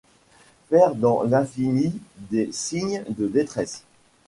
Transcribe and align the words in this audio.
Faire 0.69 0.95
dans 0.95 1.21
l’infini 1.21 1.93
des 2.31 2.51
signes 2.51 3.03
de 3.07 3.27
détresse 3.27 3.83